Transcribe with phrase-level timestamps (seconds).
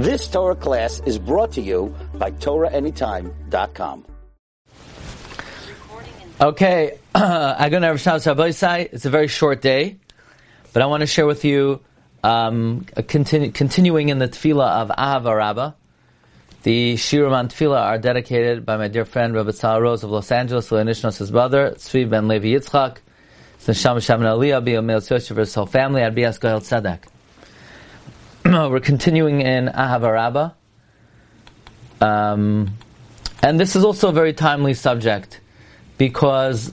[0.00, 4.06] This Torah class is brought to you by TorahAnytime.com.
[6.40, 8.62] Okay, to have Shabbos.
[8.62, 9.98] It's a very short day,
[10.72, 11.80] but I want to share with you,
[12.24, 15.72] um, continu- continuing in the tefillah of Ahava Rabbah.
[16.62, 20.32] The Shirim on tefillah are dedicated by my dear friend Rabbi Tzal Rose of Los
[20.32, 22.96] Angeles, Lenishnos, his brother, Tzvi ben Levi Yitzchak,
[23.66, 27.00] Neshama Shaman Aliyah, Biyomil Yosef, his whole family, Adbias Gohel Tzedek.
[28.44, 30.50] We're continuing in Ahava Rabbah.
[32.00, 32.70] Um,
[33.42, 35.40] and this is also a very timely subject
[35.98, 36.72] because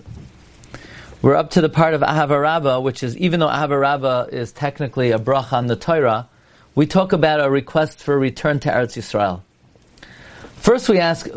[1.22, 4.54] we're up to the part of Ahava Rabbah, which is, even though Ahava Rabbah is
[4.54, 6.30] technically a bracha on the Torah,
[6.74, 9.42] we talk about a request for a return to Eretz Yisrael.
[10.56, 11.28] First we ask,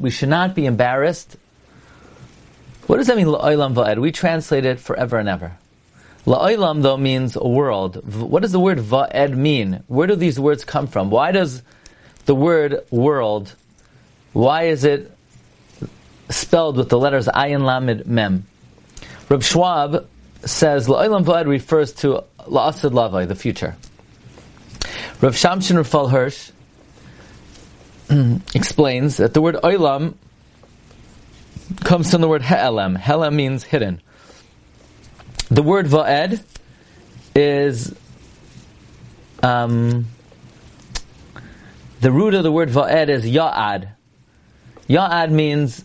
[0.00, 1.36] We should not be embarrassed.
[2.86, 4.00] What does that mean?
[4.00, 5.58] We translate it forever and ever.
[6.26, 7.96] La'olam, though, means a world.
[8.20, 9.84] What does the word va'ed mean?
[9.86, 11.08] Where do these words come from?
[11.10, 11.62] Why does
[12.26, 13.54] the word world,
[14.32, 15.12] why is it
[16.28, 18.46] spelled with the letters ayin lamid mem.
[19.28, 20.08] Reb Schwab
[20.44, 23.76] says la'olam v'ad refers to la'asad lavai, the future.
[25.20, 26.50] Rav Shimshon Rafael Hirsch
[28.54, 30.14] explains that the word oilam
[31.84, 32.96] comes from the word he'elem.
[32.96, 34.00] He'elem means hidden.
[35.50, 36.42] The word va'ed
[37.34, 37.94] is
[39.42, 40.06] um,
[42.00, 43.90] the root of the word va'ed is ya'ad.
[44.88, 45.84] Ya'ad means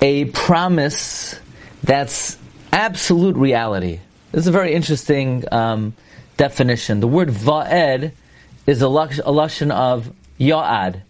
[0.00, 1.40] a promise
[1.82, 2.38] that's
[2.72, 4.00] absolute reality.
[4.30, 5.94] This is a very interesting um,
[6.36, 7.00] definition.
[7.00, 8.12] The word va'ed
[8.66, 11.00] is a, lashon of ya'ad,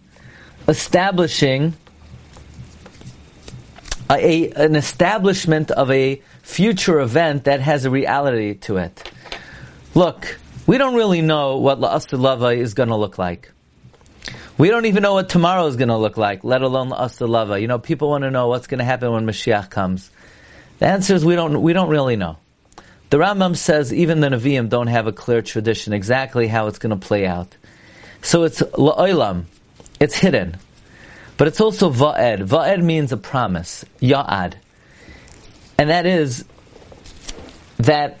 [0.67, 1.73] establishing
[4.09, 9.11] a, an establishment of a future event that has a reality to it.
[9.93, 13.51] Look, we don't really know what la'asad lava is going to look like.
[14.57, 17.59] We don't even know what tomorrow is going to look like, let alone lava.
[17.59, 20.09] You know, people want to know what's going to happen when Mashiach comes.
[20.79, 22.37] The answer is we don't, we don't really know.
[23.09, 26.97] The Rambam says even the Nevi'im don't have a clear tradition exactly how it's going
[26.97, 27.55] to play out.
[28.21, 29.45] So it's la'olam.
[29.99, 30.57] It's hidden.
[31.37, 32.47] But it's also va'ed.
[32.47, 33.85] Va'ed means a promise.
[34.01, 34.55] Ya'ad.
[35.77, 36.45] And that is
[37.77, 38.17] that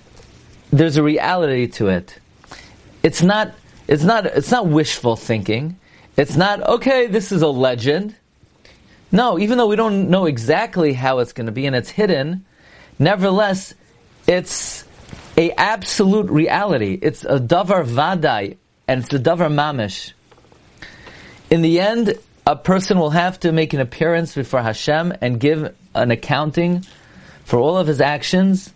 [0.71, 2.19] there's a reality to it.
[3.01, 3.53] It's not,
[3.87, 5.79] it's not, it's not wishful thinking.
[6.15, 8.15] It's not, okay, this is a legend.
[9.11, 12.45] No, even though we don't know exactly how it's going to be and it's hidden,
[12.99, 13.73] nevertheless,
[14.27, 14.83] it's
[15.37, 16.99] a absolute reality.
[17.01, 18.57] It's a davar vadai,
[18.87, 20.13] and it's a davar mamish.
[21.49, 22.15] In the end,
[22.47, 26.85] a person will have to make an appearance before Hashem and give an accounting
[27.43, 28.73] for all of his actions.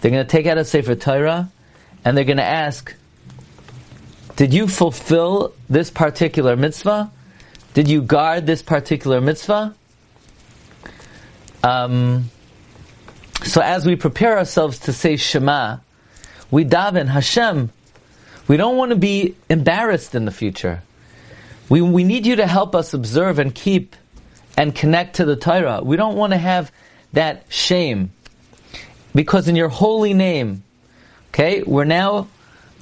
[0.00, 1.50] They're going to take out a Sefer Torah,
[2.04, 2.94] and they're going to ask,
[4.36, 7.10] did you fulfill this particular mitzvah?
[7.72, 9.74] Did you guard this particular mitzvah?
[11.62, 12.30] Um,
[13.42, 15.78] so as we prepare ourselves to say Shema,
[16.50, 17.70] we daven Hashem.
[18.48, 20.82] We don't want to be embarrassed in the future.
[21.68, 23.96] We, we need you to help us observe and keep
[24.56, 25.80] and connect to the Torah.
[25.82, 26.70] We don't want to have
[27.12, 28.12] that shame.
[29.14, 30.62] Because in your holy name,
[31.30, 32.28] okay, we're now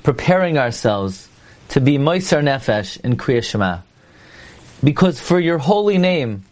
[0.03, 1.29] preparing ourselves
[1.69, 3.79] to be Moisar Nefesh in Kriya Shema.
[4.83, 6.45] Because for your holy name,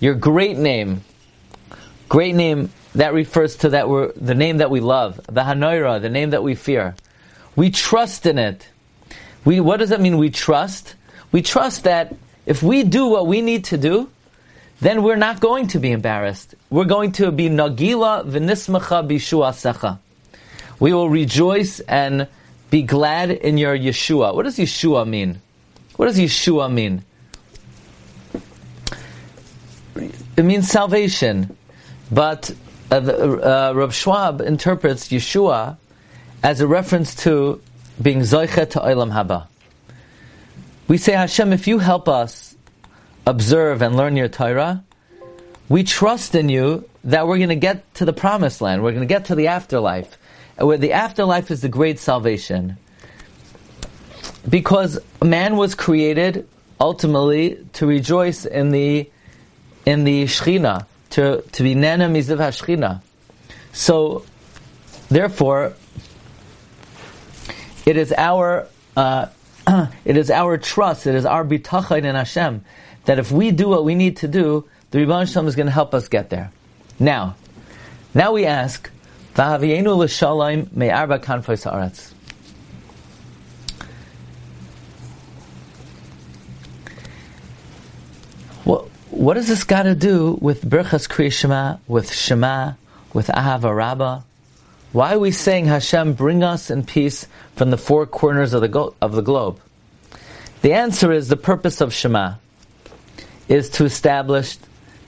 [0.00, 1.02] your great name,
[2.08, 6.08] great name, that refers to that we're, the name that we love, the Hanoira, the
[6.08, 6.94] name that we fear.
[7.54, 8.68] We trust in it.
[9.44, 10.96] We, what does that mean we trust?
[11.32, 12.14] We trust that
[12.46, 14.10] if we do what we need to do,
[14.80, 16.54] then we're not going to be embarrassed.
[16.70, 19.98] We're going to be nagila v'nismacha bishuasecha.
[20.80, 22.26] We will rejoice and
[22.70, 24.34] be glad in your Yeshua.
[24.34, 25.40] What does Yeshua mean?
[25.96, 27.04] What does Yeshua mean?
[30.36, 31.56] It means salvation.
[32.10, 32.50] But
[32.90, 35.76] uh, uh, Rav Schwab interprets Yeshua
[36.42, 37.60] as a reference to
[38.00, 39.46] being Zoichet to Olam Haba.
[40.90, 42.56] We say, Hashem, if you help us
[43.24, 44.82] observe and learn your Torah,
[45.68, 48.82] we trust in you that we're going to get to the promised land.
[48.82, 50.18] We're going to get to the afterlife
[50.56, 52.76] where the afterlife is the great salvation.
[54.48, 56.48] Because man was created
[56.80, 59.08] ultimately to rejoice in the
[59.86, 63.00] in the Shechina, to, to be Nana Miziv HaShechina.
[63.72, 64.24] So,
[65.08, 65.74] therefore,
[67.86, 68.66] it is our
[68.96, 69.26] uh,
[70.04, 72.64] it is our trust, it is our bitachon in Hashem,
[73.04, 75.72] that if we do what we need to do, the Rebbe Shalom is going to
[75.72, 76.52] help us get there.
[76.98, 77.36] Now,
[78.14, 78.90] now we ask,
[79.34, 81.24] V'havienu l'shalayim me'arba
[81.56, 82.12] sa'aretz.
[89.10, 92.74] What, does this got to do with Birchas Kriya Shema, with Shema,
[93.12, 94.22] with Ahava Rabbah?
[94.92, 98.68] Why are we saying Hashem bring us in peace from the four corners of the,
[98.68, 99.60] go- of the globe?
[100.62, 102.34] The answer is the purpose of Shema
[103.48, 104.58] is to establish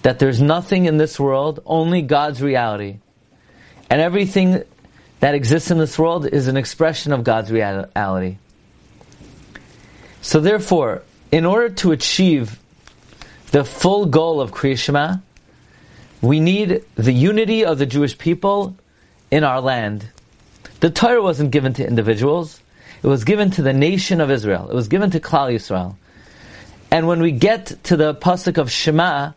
[0.02, 2.98] that there's nothing in this world, only God's reality.
[3.90, 4.62] And everything
[5.20, 8.38] that exists in this world is an expression of God's reality.
[10.20, 12.58] So therefore, in order to achieve
[13.50, 15.16] the full goal of Kriya Shema,
[16.20, 18.76] we need the unity of the Jewish people
[19.32, 20.08] in our land.
[20.80, 22.60] The Torah wasn't given to individuals.
[23.02, 24.68] It was given to the nation of Israel.
[24.70, 25.96] It was given to Klal Yisrael.
[26.90, 29.32] And when we get to the pasuk of Shema,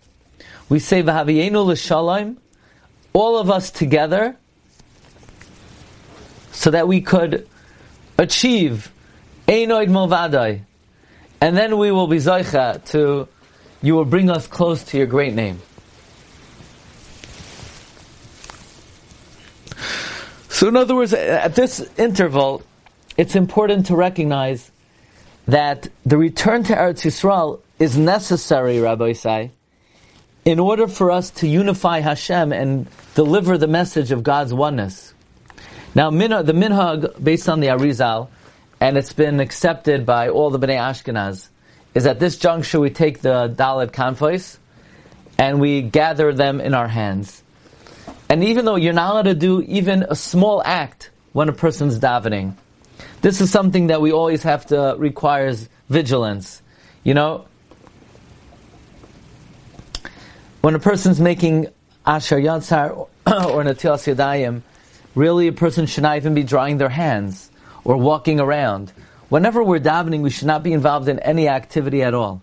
[0.68, 2.38] we say V'haviyenu l'shalom,
[3.14, 4.36] all of us together,
[6.52, 7.48] so that we could
[8.18, 8.92] achieve
[9.48, 10.62] Einoid Movadai,
[11.40, 13.30] and then we will be Zaycha to,
[13.82, 15.62] you will bring us close to your great name.
[20.56, 22.64] So in other words, at this interval,
[23.18, 24.72] it's important to recognize
[25.50, 29.50] that the return to Eretz Yisrael is necessary, Rabbi Isai,
[30.46, 35.14] in order for us to unify Hashem and deliver the message of God's oneness.
[35.94, 38.30] Now, the minhag, based on the Arizal,
[38.80, 41.50] and it's been accepted by all the Bnei Ashkenaz,
[41.94, 44.58] is at this juncture we take the Daled Kanfos
[45.38, 47.44] and we gather them in our hands.
[48.36, 52.00] And even though you're not allowed to do even a small act when a person's
[52.00, 52.56] davening,
[53.22, 56.62] this is something that we always have to requires vigilance.
[57.06, 57.46] You know,
[60.60, 61.68] when a person's making
[62.06, 63.08] Asher Yatzar or
[63.64, 64.64] Natilas Yadayim,
[65.16, 67.50] really a person should not even be drying their hands
[67.86, 68.92] or walking around.
[69.30, 72.42] Whenever we're davening, we should not be involved in any activity at all.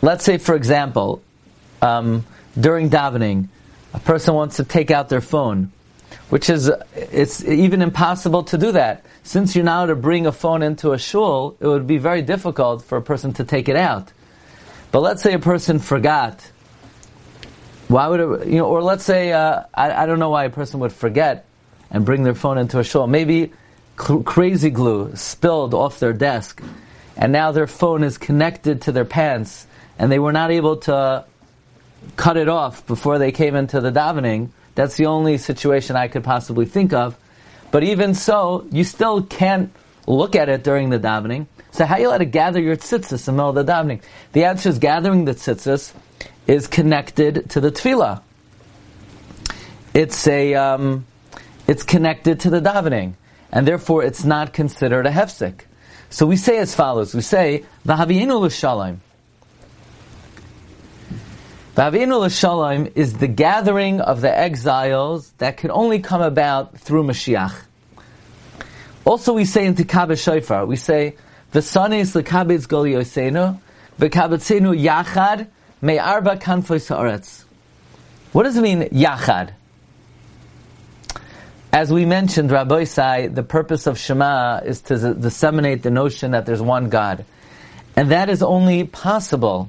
[0.00, 1.20] Let's say, for example,
[1.82, 2.24] um,
[2.58, 3.48] during davening,
[3.92, 5.72] a person wants to take out their phone,
[6.30, 9.04] which is it's even impossible to do that.
[9.22, 12.84] Since you're now to bring a phone into a shul, it would be very difficult
[12.84, 14.12] for a person to take it out.
[14.92, 16.50] But let's say a person forgot.
[17.88, 18.66] Why would it, you know?
[18.66, 21.46] Or let's say uh, I, I don't know why a person would forget
[21.90, 23.06] and bring their phone into a shul.
[23.06, 23.52] Maybe
[23.98, 26.62] cl- crazy glue spilled off their desk,
[27.16, 29.66] and now their phone is connected to their pants,
[29.98, 31.24] and they were not able to
[32.16, 34.50] cut it off before they came into the davening.
[34.74, 37.16] That's the only situation I could possibly think of.
[37.70, 39.72] But even so, you still can't
[40.06, 41.46] look at it during the davening.
[41.72, 44.02] So how you let it gather your tzitzis in the middle of the davening?
[44.32, 45.92] The answer is gathering the tzitzis
[46.46, 48.22] is connected to the tefillah.
[49.92, 51.06] It's a um,
[51.66, 53.14] it's connected to the davening,
[53.50, 55.60] and therefore it's not considered a hefsek.
[56.10, 59.00] So we say as follows: We say v'havienu l'shalom.
[61.76, 67.54] V'havienu l'shalom is the gathering of the exiles that can only come about through Mashiach.
[69.04, 71.16] Also, we say in Tikabah Shofar, we say
[71.52, 73.60] v'sanis l'kabetz gol yosenu
[74.00, 75.48] v'kabetzenu yachad
[75.82, 77.44] me'arba kanfoy sa'aretz.
[78.32, 79.50] What does it mean, yachad?
[81.74, 86.46] As we mentioned, Rabbi Sai, the purpose of Shema is to disseminate the notion that
[86.46, 87.26] there's one God.
[87.94, 89.68] And that is only possible.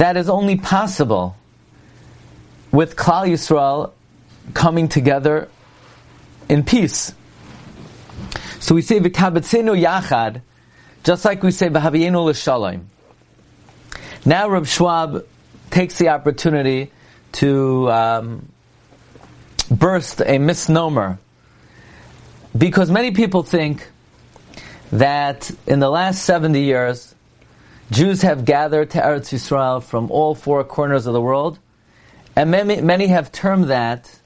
[0.00, 1.36] That is only possible
[2.72, 3.92] with Klal Yisrael
[4.54, 5.50] coming together
[6.48, 7.12] in peace.
[8.60, 10.40] So we say v'kabetzenu yachad,
[11.04, 12.86] just like we say v'havienu l'shalom.
[14.24, 15.26] Now Reb Schwab
[15.70, 16.90] takes the opportunity
[17.32, 18.48] to um,
[19.70, 21.18] burst a misnomer
[22.56, 23.86] because many people think
[24.92, 27.14] that in the last 70 years,
[27.90, 31.58] Jews have gathered to Eretz Yisrael from all four corners of the world,
[32.36, 34.16] and many, many have termed that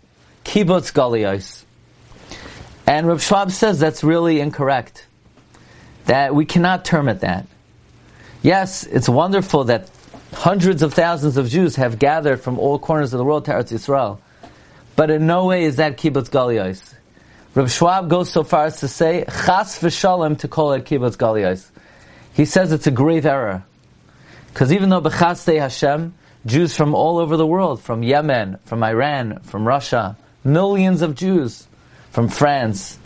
[0.45, 1.65] kibbutz galiyos.
[2.87, 5.07] And Rav Schwab says that's really incorrect.
[6.05, 7.47] That we cannot term it that.
[8.43, 9.89] Yes, it's wonderful that
[10.35, 13.73] hundreds of thousands of Jews have gathered from all corners of the world to Eretz
[13.73, 14.19] Yisrael.
[14.97, 16.93] But in no way is that kibbutz galiyos.
[17.55, 21.71] Rav Schwab goes so far as to say, chas v'shalom to call it kibbutz galiyos.
[22.35, 23.65] He says it's a grave error.
[24.53, 26.15] Because even though b'chaste Hashem,
[26.47, 31.67] Jews from all over the world, from Yemen, from Iran, from Russia, millions of Jews,
[32.11, 32.99] from France,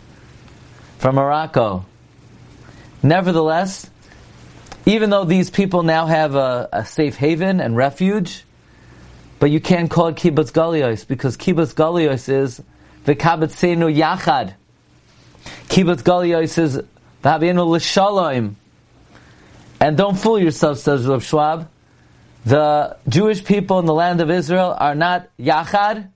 [0.97, 1.85] from Morocco.
[3.01, 3.89] Nevertheless,
[4.85, 8.43] even though these people now have a, a safe haven and refuge,
[9.39, 12.61] but you can't call it kibbutz galios because kibbutz galios is
[13.05, 14.53] v'kabetzenu yachad.
[15.69, 16.81] Kibbutz galios is
[17.23, 18.57] v'havienu l'shalom.
[19.79, 21.69] And don't fool yourself, says Rav Schwab.
[22.45, 26.09] The Jewish people in the land of Israel are not yachad,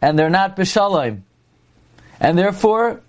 [0.00, 1.22] and they're not b'shalom.
[2.20, 3.00] And therefore,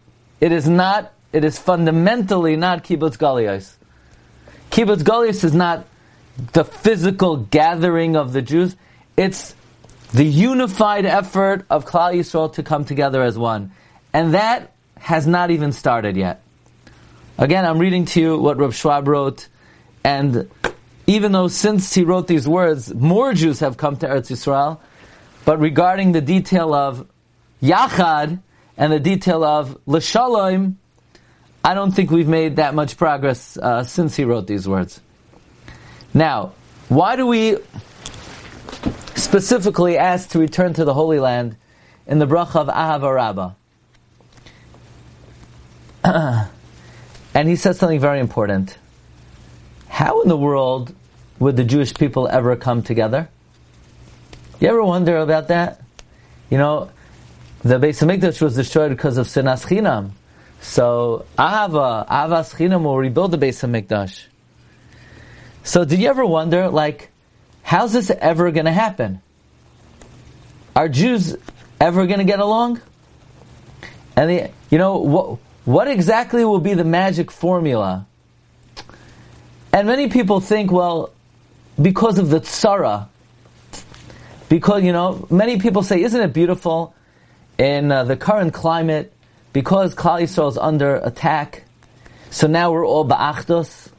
[0.41, 3.74] it is not, it is fundamentally not kibbutz galios.
[4.71, 5.85] Kibbutz galios is not
[6.53, 8.75] the physical gathering of the Jews.
[9.15, 9.55] It's
[10.13, 13.71] the unified effort of Klal Yisrael to come together as one.
[14.13, 16.41] And that has not even started yet.
[17.38, 19.47] Again, I'm reading to you what Rav Schwab wrote,
[20.05, 20.47] and
[21.07, 24.79] even though since he wrote these words, more Jews have come to Eretz Yisrael,
[25.45, 27.07] but regarding the detail of
[27.59, 28.39] Yachad
[28.77, 30.77] and the detail of L'Shalom,
[31.63, 35.01] I don't think we've made that much progress uh, since he wrote these words.
[36.13, 36.53] Now,
[36.88, 37.57] why do we
[39.15, 41.57] specifically ask to return to the Holy Land
[42.05, 43.53] in the bracha of Ahava Rabbah?
[47.33, 48.77] and he says something very important.
[49.88, 50.94] How in the world
[51.39, 53.30] would the Jewish people ever come together?
[54.60, 55.82] You ever wonder about that?
[56.50, 56.89] You know,
[57.63, 60.12] the Beis Hamikdash was destroyed because of Sinas Chinam.
[60.62, 64.25] So Ahava, Avas Chinam will rebuild the Beis Hamikdash.
[65.63, 67.10] So did you ever wonder, like,
[67.63, 69.22] how's this ever going to happen?
[70.75, 71.36] Are Jews
[71.80, 72.82] ever going to get along?
[74.15, 78.06] And the, you know, what, what exactly will be the magic formula?
[79.75, 81.12] And many people think, well,
[81.82, 83.10] because of the tzara,
[84.48, 86.96] because, you know, many people say, isn't it beautiful
[87.58, 89.12] in uh, the current climate,
[89.51, 91.63] because Klal Yisrael is under attack,
[92.29, 93.89] so now we're all ba'achdos,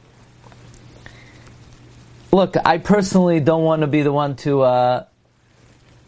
[2.31, 5.05] look, I personally don't want to be the one to uh,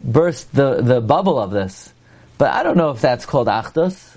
[0.02, 1.94] burst the, the bubble of this,
[2.38, 4.16] but I don't know if that's called achdus.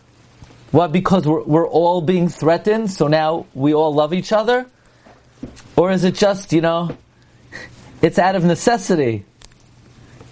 [0.71, 4.65] What, because we're, we're all being threatened, so now we all love each other?
[5.75, 6.95] Or is it just, you know,
[8.01, 9.25] it's out of necessity?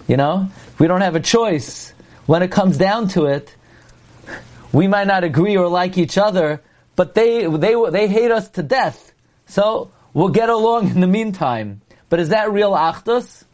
[0.08, 1.92] You know, we don't have a choice.
[2.26, 3.54] When it comes down to it,
[4.72, 6.62] we might not agree or like each other,
[6.96, 9.12] but they, they, they hate us to death.
[9.46, 11.80] So, We'll get along in the meantime.
[12.08, 13.44] But is that real achdus?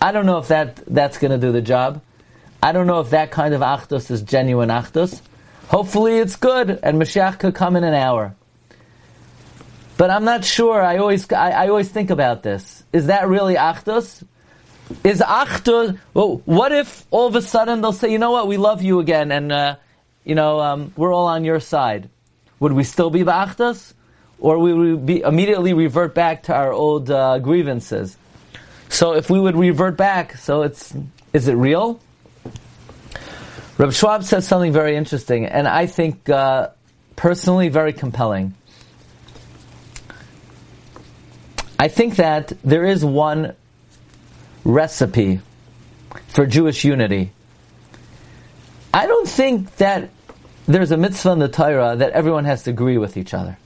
[0.00, 2.00] I don't know if that, that's going to do the job.
[2.62, 5.20] I don't know if that kind of achdus is genuine achdus.
[5.68, 8.36] Hopefully it's good, and Mashiach could come in an hour.
[9.96, 10.82] But I'm not sure.
[10.82, 12.82] I always, I, I always think about this.
[12.92, 14.22] Is that really achdus?
[15.02, 15.98] Is achdus?
[16.12, 19.00] Well, what if all of a sudden they'll say, you know what, we love you
[19.00, 19.76] again, and uh,
[20.24, 22.10] you know um, we're all on your side?
[22.60, 23.94] Would we still be ba'achdus?
[24.44, 28.16] or would we be immediately revert back to our old uh, grievances.
[28.90, 30.94] So if we would revert back, so it's
[31.32, 31.98] is it real?
[33.78, 36.68] Reb Schwab says something very interesting, and I think uh,
[37.16, 38.54] personally very compelling.
[41.78, 43.54] I think that there is one
[44.64, 45.40] recipe
[46.28, 47.32] for Jewish unity.
[48.92, 50.10] I don't think that
[50.66, 53.58] there's a mitzvah in the Torah that everyone has to agree with each other.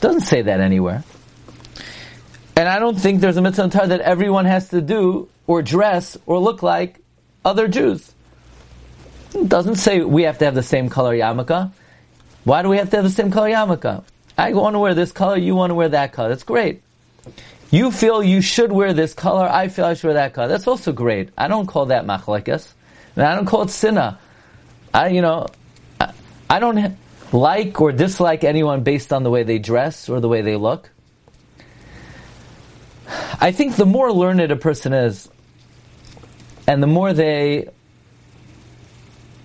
[0.00, 1.02] Doesn't say that anywhere.
[2.54, 5.62] And I don't think there's a mitzvah in Torah that everyone has to do or
[5.62, 7.00] dress or look like
[7.44, 8.12] other Jews.
[9.34, 11.70] It doesn't say we have to have the same color yarmulke.
[12.44, 14.04] Why do we have to have the same color yarmulke?
[14.38, 16.28] I want to wear this color, you want to wear that color.
[16.28, 16.82] That's great.
[17.70, 20.48] You feel you should wear this color, I feel I should wear that color.
[20.48, 21.30] That's also great.
[21.36, 22.72] I don't call that machlekes.
[23.16, 24.18] And I don't call it sinna.
[24.94, 25.46] I, you know,
[26.00, 26.12] I,
[26.48, 26.96] I don't,
[27.32, 30.90] like or dislike anyone based on the way they dress or the way they look.
[33.40, 35.28] I think the more learned a person is,
[36.66, 37.68] and the more they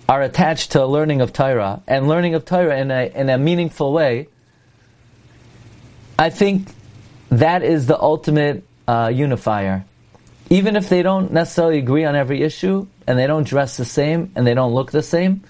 [0.08, 3.92] are attached to learning of Torah and learning of Torah in a, in a meaningful
[3.92, 4.28] way,
[6.18, 6.68] I think
[7.32, 9.86] that is the ultimate uh, unifier.
[10.50, 14.30] Even if they don't necessarily agree on every issue, and they don't dress the same,
[14.36, 15.42] and they don't look the same,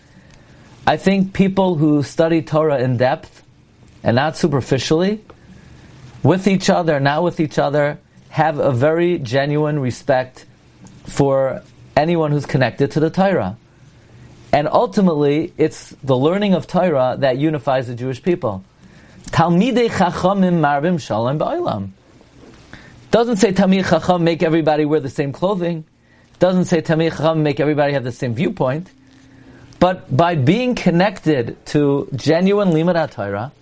[0.86, 3.42] I think people who study Torah in depth
[4.04, 5.24] and not superficially,
[6.22, 7.98] with each other, not with each other,
[8.28, 10.46] have a very genuine respect
[11.06, 11.62] for
[11.96, 13.56] anyone who's connected to the Torah.
[14.52, 18.64] And ultimately, it's the learning of Torah that unifies the Jewish people.
[19.32, 21.88] Talmidei Chachamim Marvim Shalom Ba'ilam.
[23.10, 25.84] Doesn't say Talmid Chacham make everybody wear the same clothing.
[26.38, 28.90] Doesn't say Talmid Chacham make everybody have the same viewpoint.
[29.80, 33.52] But by being connected to genuine Limud Torah,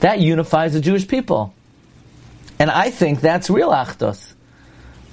[0.00, 1.52] that unifies the Jewish people.
[2.58, 4.32] And I think that's real Achdus.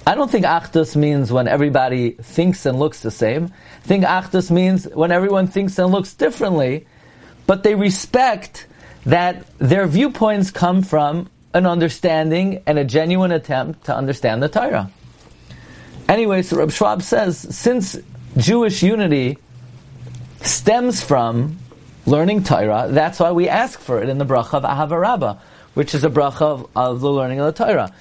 [0.06, 3.52] I don't think Achdus means when everybody thinks and looks the same.
[3.84, 6.86] I think Achdus means when everyone thinks and looks differently,
[7.46, 8.66] but they respect
[9.06, 14.90] that their viewpoints come from an understanding and a genuine attempt to understand the Torah.
[16.08, 17.96] Anyway, so Reb Schwab says, since
[18.36, 19.38] Jewish unity
[20.42, 21.58] stems from
[22.06, 25.38] learning Torah, that's why we ask for it in the bracha of Ahava Rabbah,
[25.74, 27.92] which is a bracha of, of the learning of the Torah.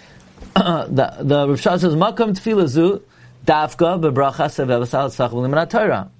[0.56, 3.02] the the Reb Schwab says, Makam tfilazu
[3.46, 6.12] dafka bebracha Torah.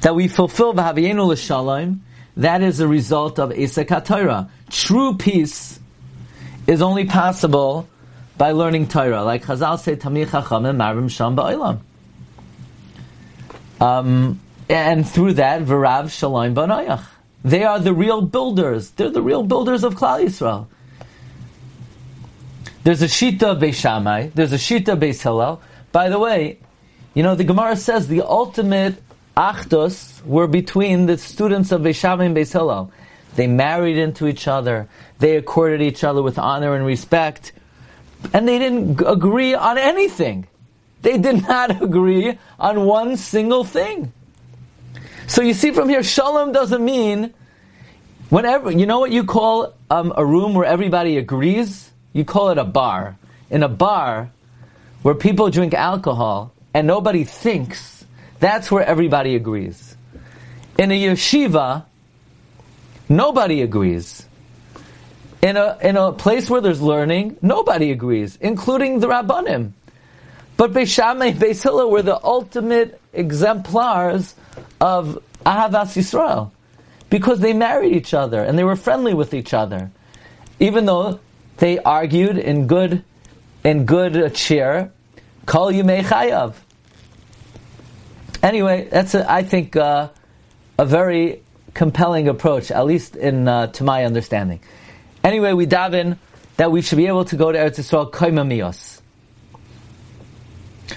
[0.00, 2.02] That we fulfill v'haviyenu l'shalom,
[2.36, 4.50] that is a result of Esek Torah.
[4.70, 5.78] True peace
[6.66, 7.88] is only possible
[8.38, 9.22] by learning Torah.
[9.22, 11.80] Like Chazal say, Tamir Chachamim Marim Sham Ba'olam.
[13.80, 17.04] Um, and through that, Verav Shalom Banayach.
[17.44, 18.90] They are the real builders.
[18.90, 20.68] They're the real builders of Klal Yisrael.
[22.84, 24.30] There's a Shita Beis Shammai.
[24.34, 25.60] There's a Shita Beis Hillel.
[25.90, 26.58] By the way,
[27.14, 29.02] you know, the Gemara says the ultimate
[29.36, 32.92] Achdus were between the students of Beis Shammai and Beis Hillel.
[33.34, 34.88] They married into each other.
[35.18, 37.52] They accorded each other with honor and respect.
[38.32, 40.46] And they didn't agree on anything.
[41.00, 44.12] They did not agree on one single thing.
[45.28, 47.32] So you see from here, shalom doesn't mean
[48.28, 51.90] whenever, you know what you call um, a room where everybody agrees?
[52.12, 53.16] You call it a bar.
[53.50, 54.30] In a bar
[55.02, 57.91] where people drink alcohol and nobody thinks,
[58.42, 59.96] that's where everybody agrees.
[60.76, 61.84] In a yeshiva,
[63.08, 64.26] nobody agrees.
[65.40, 69.70] In a, in a place where there's learning, nobody agrees, including the Rabbanim.
[70.56, 74.34] But Beis Shammai and Beis were the ultimate exemplars
[74.80, 76.50] of Ahavas Yisrael.
[77.10, 79.92] Because they married each other and they were friendly with each other.
[80.58, 81.20] Even though
[81.58, 83.04] they argued in good,
[83.62, 84.90] in good cheer,
[85.46, 86.54] Kol Yumei Chayav.
[88.42, 90.08] Anyway, that's a, I think uh,
[90.78, 91.42] a very
[91.74, 94.60] compelling approach, at least in uh, to my understanding.
[95.22, 96.18] Anyway, we daven
[96.56, 99.00] that we should be able to go to Eretz Yisrael koimamiyos.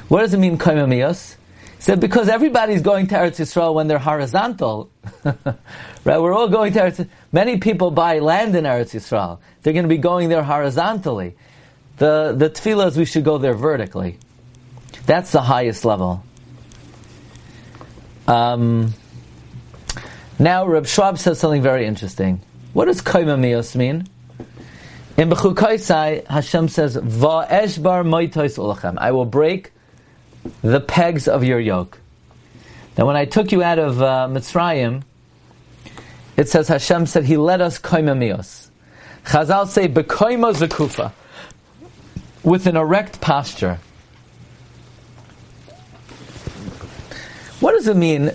[0.07, 1.37] What does it mean koimamiyos?
[1.85, 4.89] said because everybody's going to Eretz Yisrael when they're horizontal,
[5.23, 6.19] right?
[6.19, 7.07] We're all going to Eretz.
[7.31, 9.37] Many people buy land in Eretz Yisrael.
[9.61, 11.35] They're going to be going there horizontally.
[11.97, 14.17] The the tefillah we should go there vertically.
[15.05, 16.23] That's the highest level.
[18.27, 18.93] Um,
[20.39, 22.41] now, Reb Schwab says something very interesting.
[22.73, 24.07] What does koimamiyos mean?
[25.17, 29.71] In Bechukaisai, Hashem says, "Va'eshbar moitos ulachem." I will break
[30.61, 31.99] the pegs of your yoke.
[32.97, 35.03] Now, when I took you out of uh, Mitzrayim,
[36.35, 38.69] it says Hashem said He led us koimamios.
[39.25, 41.13] Chazal say bekoima zakufa,
[42.43, 43.79] with an erect posture.
[47.59, 48.31] What does it mean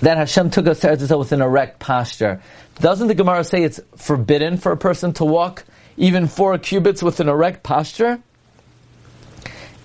[0.00, 2.42] that Hashem took us to Eretz with an erect posture?
[2.80, 5.64] Doesn't the Gemara say it's forbidden for a person to walk
[5.96, 8.20] even four cubits with an erect posture?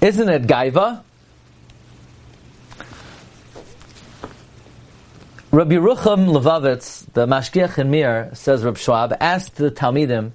[0.01, 1.03] Isn't it Gaiva?
[5.51, 10.31] Rabbi Rucham Levovitz, the Mashgiach in Mir, says Rabbi Schwab, asked the Talmidim,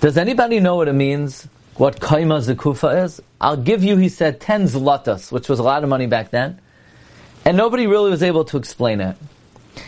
[0.00, 3.20] does anybody know what it means, what Kaima Zekufa is?
[3.40, 6.60] I'll give you, he said, 10 zlatas, which was a lot of money back then.
[7.44, 9.16] And nobody really was able to explain it.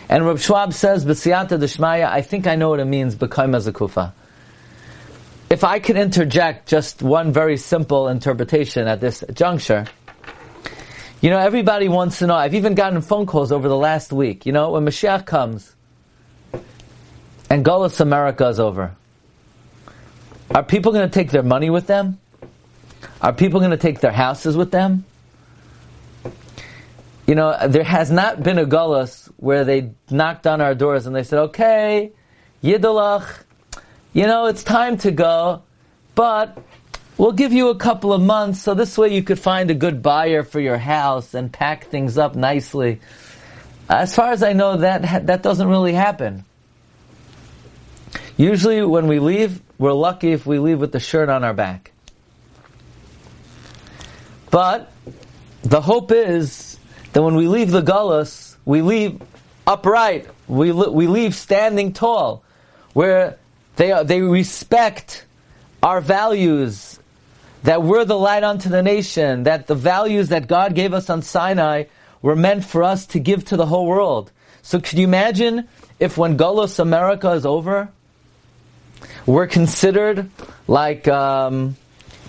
[0.09, 4.13] And Rab Schwab says, B'siyata Deshmaya, I think I know what it means, B'kaima Zekufa
[5.49, 9.87] if I could interject just one very simple interpretation at this juncture,
[11.21, 12.35] you know, everybody wants to know.
[12.35, 14.45] I've even gotten phone calls over the last week.
[14.45, 15.75] You know, when Mashiach comes
[17.49, 18.97] and Gullus America is over,
[20.55, 22.19] are people going to take their money with them?
[23.21, 25.05] Are people going to take their houses with them?
[27.27, 31.17] You know, there has not been a Gullus where they knocked on our doors and
[31.17, 32.13] they said, okay,
[32.63, 33.43] Yiddelach,
[34.13, 35.63] you know, it's time to go,
[36.15, 36.57] but
[37.19, 40.03] we'll give you a couple of months so this way you could find a good
[40.03, 43.01] buyer for your house and pack things up nicely.
[43.89, 46.45] As far as I know, that, that doesn't really happen.
[48.37, 51.93] Usually when we leave, we're lucky if we leave with the shirt on our back.
[54.51, 54.93] But
[55.63, 56.79] the hope is
[57.13, 59.21] that when we leave the gullus, we leave
[59.67, 60.29] upright.
[60.49, 62.45] We, we leave standing tall.
[62.93, 63.39] Where
[63.77, 65.25] they, they respect
[65.83, 66.99] our values,
[67.63, 71.23] that we're the light unto the nation, that the values that God gave us on
[71.23, 71.85] Sinai
[72.23, 74.31] were meant for us to give to the whole world.
[74.63, 75.69] So could you imagine
[75.99, 77.91] if when Golos America is over,
[79.27, 80.31] we're considered
[80.69, 81.77] like, um,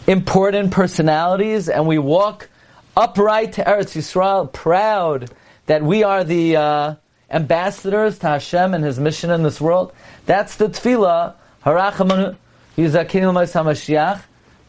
[0.07, 2.49] important personalities and we walk
[2.95, 5.29] upright to Eretz Yisrael, proud
[5.67, 6.95] that we are the uh,
[7.29, 9.93] ambassadors to Hashem and His mission in this world.
[10.25, 11.35] That's the tefillah.
[11.63, 12.37] Harachaman
[12.77, 14.23] Yizakin Mashiach.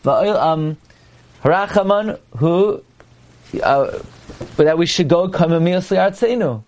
[0.04, 0.76] Um,
[1.42, 2.82] Harachaman who
[3.62, 3.98] uh,
[4.56, 6.62] that we should go kamimiyas liartzenu.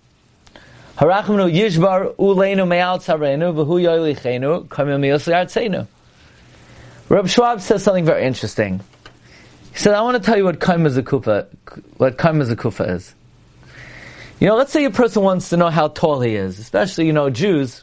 [1.01, 3.81] Harachmanu yishbar uleinu me'al v'hu
[5.17, 5.87] liartzenu.
[7.09, 8.81] Reb Schwab says something very interesting.
[9.73, 11.47] He said, I want to tell you what Kaim Zakufa,
[11.97, 13.15] what is.
[14.41, 17.15] You know, let's say a person wants to know how tall he is, especially, you
[17.15, 17.83] know, Jews.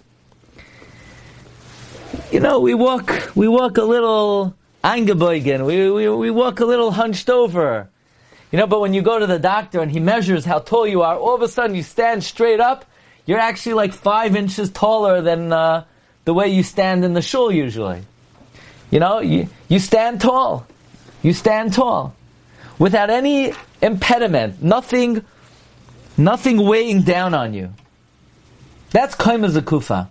[2.31, 6.91] You know, we walk, we walk a little angeboigen, we, we, we walk a little
[6.91, 7.89] hunched over.
[8.51, 11.01] You know, but when you go to the doctor and he measures how tall you
[11.01, 12.85] are, all of a sudden you stand straight up,
[13.27, 15.85] you're actually like five inches taller than uh,
[16.25, 18.01] the way you stand in the shul usually.
[18.89, 20.65] You know, you, you stand tall.
[21.21, 22.15] You stand tall.
[22.79, 25.23] Without any impediment, nothing,
[26.17, 27.73] nothing weighing down on you.
[28.89, 30.07] That's kaima zakufa.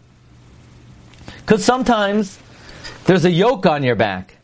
[1.38, 2.38] Because sometimes
[3.06, 4.36] there's a yoke on your back.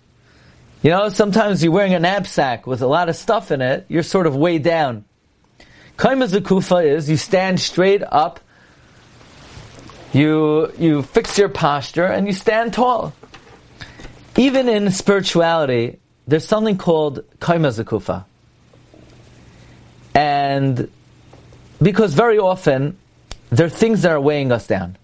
[0.83, 4.03] You know, sometimes you're wearing a knapsack with a lot of stuff in it, you're
[4.03, 5.05] sort of weighed down.
[5.97, 8.41] Kaima Zakufa is you stand straight up,
[10.13, 13.13] you, you fix your posture, and you stand tall.
[14.37, 18.25] Even in spirituality, there's something called Kaima Zakufa.
[20.15, 20.91] And
[21.81, 22.99] because very often,
[23.51, 24.97] there are things that are weighing us down.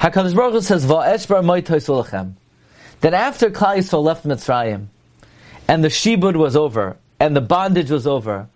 [0.00, 2.34] HaKadosh Baruch Hu says, Va'eshbar moitoisulachem.
[3.00, 4.86] that after Klal Yisrael left Mitzrayim,
[5.66, 8.48] and the shibud was over, and the bondage was over,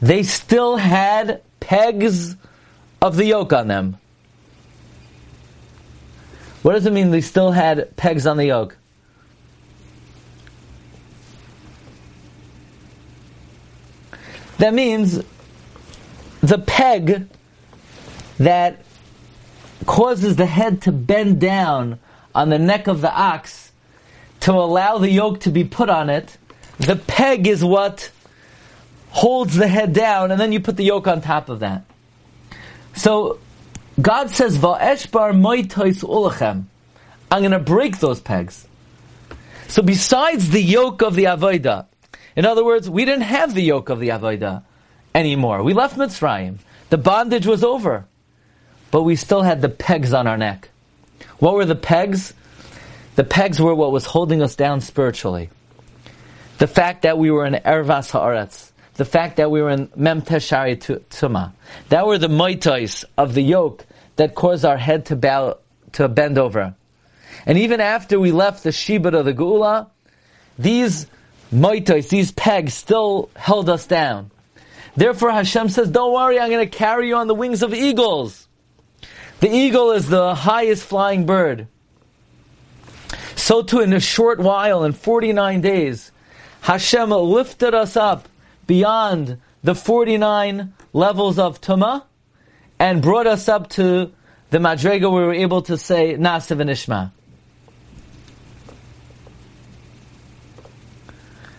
[0.00, 2.36] they still had pegs
[3.00, 3.98] of the yoke on them.
[6.64, 8.78] What does it mean they still had pegs on the yoke?
[14.56, 15.22] That means
[16.40, 17.28] the peg
[18.38, 18.82] that
[19.84, 21.98] causes the head to bend down
[22.34, 23.72] on the neck of the ox
[24.40, 26.38] to allow the yoke to be put on it,
[26.78, 28.10] the peg is what
[29.10, 31.82] holds the head down, and then you put the yoke on top of that.
[32.94, 33.38] So
[34.00, 36.64] God says, "Va'eshbar moitois ulachem."
[37.30, 38.66] I'm going to break those pegs.
[39.68, 41.86] So besides the yoke of the avodah,
[42.36, 44.62] in other words, we didn't have the yoke of the avodah
[45.14, 45.62] anymore.
[45.62, 46.58] We left Mitzrayim.
[46.90, 48.06] The bondage was over,
[48.90, 50.68] but we still had the pegs on our neck.
[51.38, 52.34] What were the pegs?
[53.16, 55.50] The pegs were what was holding us down spiritually.
[56.58, 60.22] The fact that we were in Ervas Haaretz, the fact that we were in Mem
[60.22, 60.76] Teshari
[61.10, 61.52] Tuma,
[61.88, 63.84] that were the moitais of the yoke
[64.16, 65.58] that caused our head to bow,
[65.92, 66.74] to bend over.
[67.46, 69.88] And even after we left the Shibud of the Gula,
[70.58, 71.06] these
[71.52, 74.30] moitais, these pegs still held us down.
[74.96, 78.46] Therefore Hashem says, don't worry, I'm going to carry you on the wings of eagles.
[79.40, 81.66] The eagle is the highest flying bird.
[83.34, 86.12] So too in a short while, in 49 days,
[86.62, 88.28] Hashem lifted us up
[88.66, 92.04] beyond the 49 levels of Tuma
[92.78, 94.12] and brought us up to
[94.50, 97.10] the Madrega where we were able to say Nasiv and Ishma.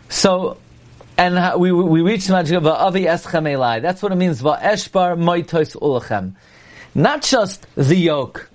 [0.10, 0.58] So,
[1.18, 3.82] and we, we reached the Madrega of Avi Eschem Elai.
[3.82, 6.36] That's what it means, Va'eshbar Moitos Ulachem.
[6.94, 8.50] Not just the yoke,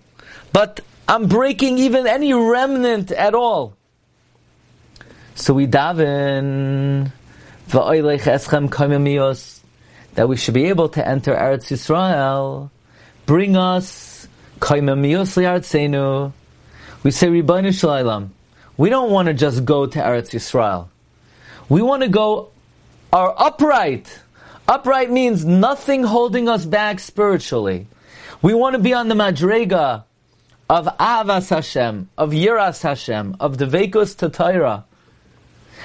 [0.52, 3.76] but I'm breaking even any remnant at all.
[5.34, 7.12] So we daven
[10.14, 12.70] that we should be able to enter Eretz Yisrael.
[13.26, 14.26] Bring us
[14.60, 14.70] we
[17.10, 18.34] say Ribbanu Shalom.
[18.76, 20.88] We don't want to just go to Eretz Yisrael.
[21.68, 22.50] We want to go
[23.12, 24.20] our upright.
[24.68, 27.86] Upright means nothing holding us back spiritually.
[28.42, 30.04] We want to be on the Madrega
[30.68, 34.84] of Avas Hashem, of Yiras Hashem, of Devekus Tatira.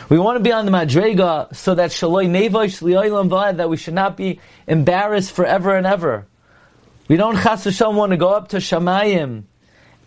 [0.08, 4.39] We want to be on the Madrega so that Shaloi that we should not be
[4.68, 6.28] embarrassed forever and ever.
[7.08, 9.44] We don't Chas want to go up to Shamayim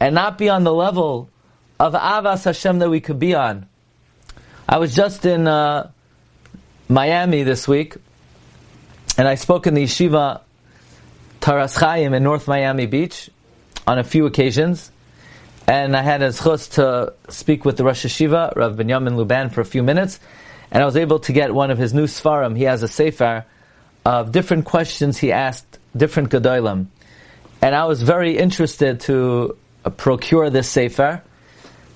[0.01, 1.31] and not be on the level
[1.81, 3.69] of Avas Hashem that we could be on.
[4.69, 5.91] I was just in uh,
[6.89, 7.97] Miami this week,
[9.17, 10.43] and I spoke in the yeshiva
[11.41, 13.31] Toras Chaim in North Miami Beach,
[13.87, 14.91] on a few occasions,
[15.69, 19.61] and I had a zchus to speak with the Rosh Hashiva, Rav Binyamin Luban, for
[19.61, 20.19] a few minutes,
[20.71, 22.57] and I was able to get one of his new svarim.
[22.57, 23.45] He has a sefer
[24.05, 26.87] of different questions he asked different gedolim,
[27.63, 29.57] and I was very interested to
[29.97, 31.23] procure this sefer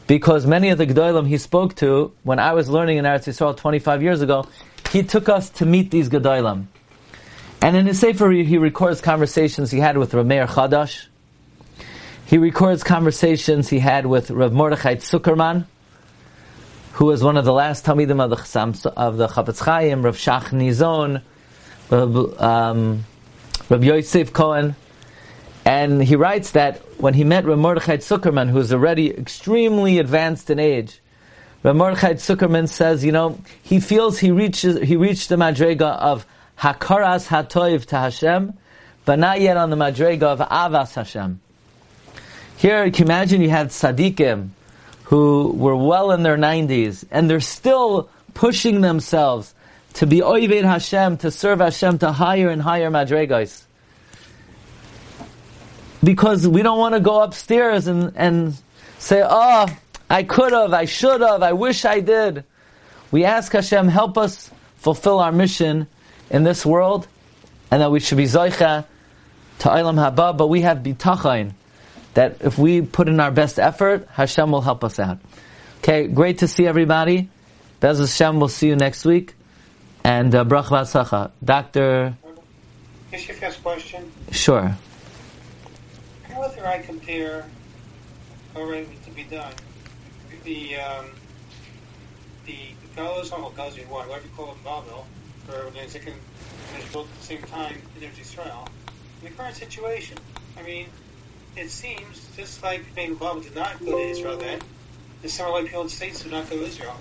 [0.06, 3.56] because many of the Gedolim he spoke to, when I was learning in Eretz Yisrael
[3.56, 4.46] 25 years ago,
[4.90, 6.66] he took us to meet these Gedolim.
[7.62, 11.06] And in his Sefer, he records conversations he had with Rameir Chadash.
[12.33, 15.66] He records conversations he had with Rav Mordechai Zuckerman,
[16.92, 20.16] who was one of the last Talmidim of the Chasam, of the Chafetz Chaim, Rav
[20.16, 21.21] Shach Nizon,
[21.90, 23.05] Rav, um,
[23.68, 24.77] Rav Yosef Cohen.
[25.66, 30.49] And he writes that when he met Rav Mordechai Zuckerman, who is already extremely advanced
[30.49, 31.01] in age,
[31.62, 36.25] Rav Mordechai Zuckerman says, you know, he feels he reaches, he reached the madrega of
[36.61, 38.55] hakaras hatoiv to Hashem,
[39.05, 41.41] but not yet on the madrega of avas Hashem.
[42.62, 44.51] Here, you imagine you had tzaddikim
[45.07, 49.53] who were well in their 90s, and they're still pushing themselves
[49.94, 53.64] to be oived Hashem, to serve Hashem to higher and higher madregas
[56.05, 58.55] because we don't want to go upstairs and, and
[59.01, 59.66] say, oh,
[60.09, 62.44] I could have, I should have, I wish I did.
[63.11, 65.88] We ask Hashem, help us fulfill our mission
[66.31, 67.09] in this world,
[67.72, 68.87] and that we should be Zoicha
[69.59, 71.55] to Eilam Haba, but we have Bitachain,
[72.14, 75.18] that if we put in our best effort, Hashem will help us out.
[75.79, 77.29] Okay, great to see everybody.
[77.81, 79.35] Bez Hashem, we'll see you next week.
[80.05, 81.31] And uh, Brach Vasacha.
[81.44, 82.16] Dr.
[83.12, 84.11] Is your first question?
[84.31, 84.77] Sure.
[86.35, 87.46] Whether I compare
[88.57, 89.53] already to be done,
[90.44, 91.07] the um,
[92.46, 92.57] the
[92.96, 95.07] Galos or Galos in one, whatever you call it, Babel,
[95.51, 96.14] or when can
[96.92, 98.68] built at the same time in Israel.
[99.20, 100.18] In the current situation,
[100.59, 100.87] I mean,
[101.57, 104.61] it seems just like maybe Babel did not go to Israel then,
[105.23, 106.97] and some like the United States did not go to Israel.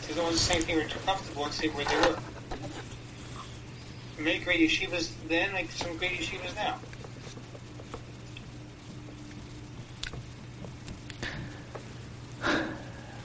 [0.00, 2.18] Because it was the same thing, we're too comfortable and see where they were.
[4.18, 6.78] Many great yeshivas then, like some great yeshivas now.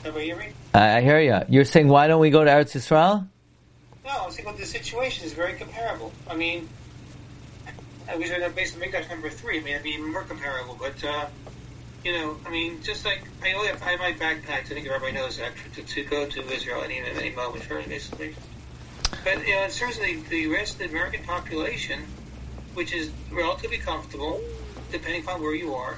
[0.05, 0.53] Everybody hear me?
[0.73, 1.39] I, I hear you.
[1.49, 3.27] You're saying, why don't we go to Eretz Yisrael?
[4.05, 6.11] No, I'm saying well, the situation is very comparable.
[6.27, 6.67] I mean,
[8.09, 9.59] I was in based on Mikdash number three.
[9.59, 10.75] I mean, it'd be more comparable.
[10.79, 11.27] But uh,
[12.03, 14.71] you know, I mean, just like I only have, I have my backpacks.
[14.71, 18.35] I think everybody knows that to, to go to Israel any any moment, for basically.
[19.23, 22.01] But you know, in terms of the, the rest of the American population,
[22.73, 24.41] which is relatively comfortable,
[24.91, 25.97] depending upon where you are,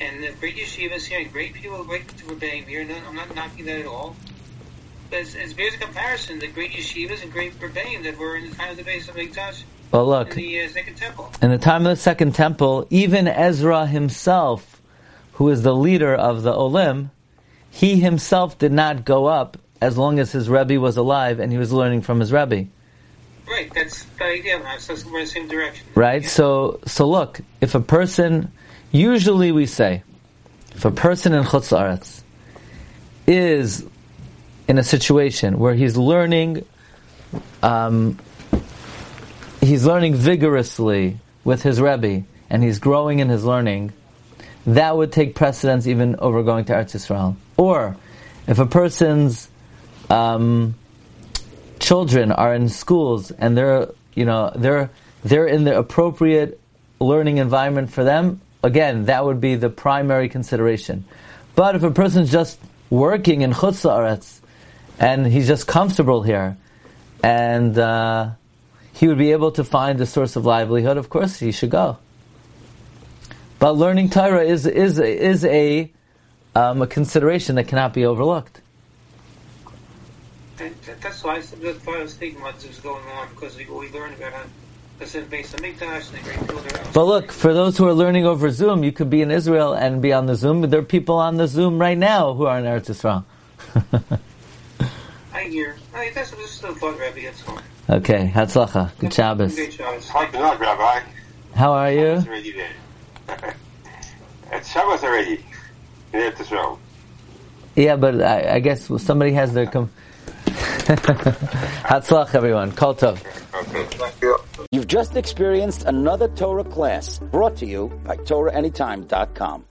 [0.00, 2.82] and the great yeshivas here, and great people, great rebbeim here.
[2.82, 4.16] No, I'm not knocking that at all.
[5.10, 8.50] But as, as there's a comparison, the great yeshivas and great rebbeim that were in
[8.50, 11.84] the time of the base of Mikdash Well, look, in the uh, in the time
[11.84, 14.80] of the Second Temple, even Ezra himself,
[15.34, 17.10] who is the leader of the Olim,
[17.70, 21.58] he himself did not go up as long as his Rebbe was alive and he
[21.58, 22.66] was learning from his Rebbe.
[23.48, 24.60] Right, that's the idea.
[24.60, 25.86] That's that's we're in the same direction.
[25.94, 26.22] Right?
[26.22, 26.28] Yeah.
[26.28, 28.52] So, so look, if a person,
[28.92, 30.04] usually we say,
[30.72, 32.22] if a person in Chutz La'aretz
[33.26, 33.84] is
[34.68, 36.64] in a situation where he's learning,
[37.62, 38.18] um,
[39.60, 43.92] he's learning vigorously with his Rebbe, and he's growing in his learning,
[44.66, 47.36] that would take precedence even over going to Eretz Yisrael.
[47.56, 47.96] Or,
[48.46, 49.48] if a person's
[50.08, 50.74] um,
[51.78, 54.90] children are in schools and they're, you know, they're
[55.22, 56.60] they're in the appropriate
[56.98, 61.04] learning environment for them, again, that would be the primary consideration.
[61.54, 64.40] But if a person's just working in Chutz La'aretz
[64.98, 66.56] and he's just comfortable here,
[67.22, 68.30] and uh,
[69.00, 71.96] he would be able to find a source of livelihood, of course he should go.
[73.58, 75.90] But learning Torah is is is a
[76.54, 78.60] um, a consideration that cannot be overlooked.
[80.58, 83.64] And that's why I, that's why I was thinking what was going on because we,
[83.64, 84.42] we learned about how
[84.98, 86.62] that's base of Mikdash and the great people.
[86.92, 90.02] But look, for those who are learning over Zoom, you could be in Israel and
[90.02, 90.60] be on the Zoom.
[90.60, 93.24] There are people on the Zoom right now who are in Eretz Yisrael.
[95.32, 95.78] I hear.
[95.94, 97.22] I that's just a thought, Rabbi.
[97.22, 97.58] That's all.
[97.90, 98.90] Okay, Hatzlacha.
[98.98, 99.54] Good Shabbos.
[99.54, 100.08] Great Shabbos.
[100.08, 101.02] Hi, good luck, Rabbi.
[101.54, 102.06] How are you?
[102.06, 102.74] It's already there.
[104.52, 105.44] it's Shabbos already.
[106.12, 106.78] You have to throw.
[107.76, 109.66] Yeah, but I, I guess somebody has their.
[109.66, 109.90] Com-
[110.46, 112.72] Hatzlach, everyone.
[112.72, 113.18] Kol tov.
[113.54, 113.84] Okay.
[113.84, 114.38] Thank you.
[114.72, 119.64] You've just experienced another Torah class brought to you by TorahAnytime.com.